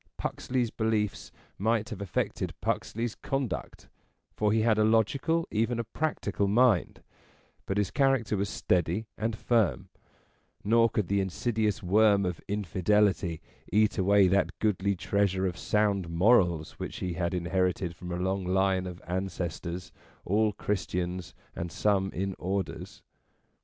Puxley's 0.17 0.71
beliefs 0.71 1.31
might 1.59 1.89
have 1.89 2.01
affected 2.01 2.55
Puxley's 2.59 3.13
conduct, 3.13 3.87
for 4.35 4.51
he 4.51 4.61
had 4.63 4.79
a 4.79 4.83
logical, 4.83 5.47
even 5.51 5.77
a 5.77 5.83
practical, 5.83 6.47
mind; 6.47 7.03
but 7.67 7.77
his 7.77 7.91
character 7.91 8.35
was 8.35 8.49
steady 8.49 9.05
and 9.15 9.35
firm; 9.35 9.89
nor 10.63 10.89
could 10.89 11.07
the 11.07 11.21
insidious 11.21 11.83
worm 11.83 12.25
of 12.25 12.41
Infidelity 12.47 13.41
eat 13.71 13.99
away 13.99 14.27
that 14.27 14.57
goodly 14.57 14.95
treasure 14.95 15.45
of 15.45 15.55
sound 15.55 16.09
morals 16.09 16.79
which 16.79 16.97
he 16.97 17.13
had 17.13 17.35
inherited 17.35 17.95
from 17.95 18.11
a 18.11 18.15
long 18.15 18.43
line 18.43 18.87
of 18.87 19.03
ancestors, 19.05 19.91
all 20.25 20.51
Christians, 20.51 21.35
and 21.55 21.71
some 21.71 22.09
in 22.11 22.33
Orders. 22.39 23.03